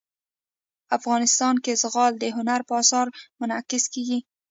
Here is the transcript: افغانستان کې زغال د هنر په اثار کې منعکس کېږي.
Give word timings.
افغانستان 0.97 1.55
کې 1.63 1.73
زغال 1.83 2.13
د 2.19 2.25
هنر 2.37 2.61
په 2.69 2.73
اثار 2.81 3.07
کې 3.13 3.19
منعکس 3.39 3.83
کېږي. 3.93 4.19